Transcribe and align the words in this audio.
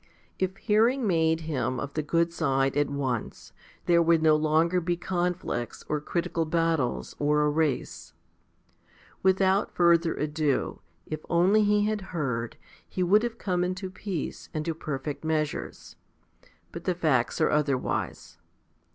If 0.39 0.57
hearing 0.57 1.05
made 1.05 1.41
him 1.41 1.79
of 1.79 1.93
the 1.93 2.01
good 2.01 2.33
side 2.33 2.75
at 2.75 2.89
once, 2.89 3.53
there 3.85 4.01
would 4.01 4.23
no 4.23 4.35
longer 4.35 4.81
be 4.81 4.97
conflicts, 4.97 5.85
or 5.87 6.01
critical 6.01 6.43
battles, 6.43 7.15
or 7.19 7.41
a 7.43 7.49
race. 7.51 8.11
Without 9.21 9.75
further 9.75 10.15
ado, 10.15 10.81
if 11.05 11.19
only 11.29 11.63
he 11.65 11.85
had 11.85 12.01
heard, 12.01 12.57
he 12.89 13.03
would 13.03 13.21
have 13.21 13.37
come 13.37 13.63
into 13.63 13.91
peace 13.91 14.49
and 14.55 14.65
to 14.65 14.73
perfect 14.73 15.23
measures. 15.23 15.97
But 16.71 16.85
the 16.85 16.95
facts 16.95 17.39
are 17.39 17.51
otherwise. 17.51 18.39